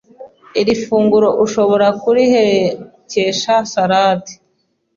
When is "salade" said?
3.71-4.31